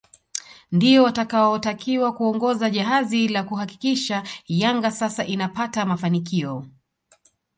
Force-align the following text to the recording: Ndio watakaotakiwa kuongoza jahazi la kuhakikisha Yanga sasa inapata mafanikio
Ndio 0.71 1.03
watakaotakiwa 1.03 2.13
kuongoza 2.13 2.69
jahazi 2.69 3.27
la 3.27 3.43
kuhakikisha 3.43 4.23
Yanga 4.47 4.91
sasa 4.91 5.25
inapata 5.25 5.85
mafanikio 5.85 6.65